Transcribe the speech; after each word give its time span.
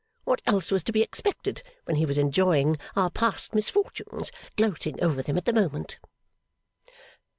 What 0.23 0.41
else 0.47 0.71
was 0.71 0.83
to 0.85 0.91
be 0.91 1.03
expected 1.03 1.61
when 1.83 1.95
he 1.95 2.07
was 2.07 2.17
enjoying 2.17 2.77
our 2.95 3.11
past 3.11 3.53
misfortunes 3.53 4.31
gloating 4.57 4.99
over 4.99 5.21
them 5.21 5.37
at 5.37 5.45
the 5.45 5.53
moment! 5.53 5.99